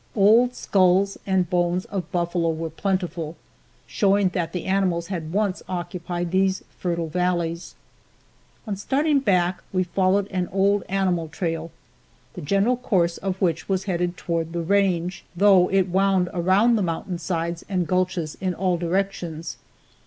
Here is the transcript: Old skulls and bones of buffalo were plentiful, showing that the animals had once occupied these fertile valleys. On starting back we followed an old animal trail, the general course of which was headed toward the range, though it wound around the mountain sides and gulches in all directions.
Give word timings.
Old 0.15 0.55
skulls 0.55 1.19
and 1.27 1.47
bones 1.47 1.85
of 1.85 2.11
buffalo 2.11 2.49
were 2.49 2.71
plentiful, 2.71 3.37
showing 3.85 4.29
that 4.29 4.51
the 4.51 4.65
animals 4.65 5.09
had 5.09 5.31
once 5.31 5.61
occupied 5.69 6.31
these 6.31 6.63
fertile 6.79 7.07
valleys. 7.07 7.75
On 8.65 8.75
starting 8.75 9.19
back 9.19 9.61
we 9.71 9.83
followed 9.83 10.27
an 10.31 10.49
old 10.51 10.81
animal 10.89 11.27
trail, 11.27 11.69
the 12.33 12.41
general 12.41 12.77
course 12.77 13.19
of 13.19 13.39
which 13.39 13.69
was 13.69 13.83
headed 13.83 14.17
toward 14.17 14.53
the 14.53 14.63
range, 14.63 15.23
though 15.35 15.69
it 15.69 15.87
wound 15.87 16.29
around 16.33 16.77
the 16.77 16.81
mountain 16.81 17.19
sides 17.19 17.63
and 17.69 17.85
gulches 17.87 18.33
in 18.41 18.55
all 18.55 18.77
directions. 18.79 19.57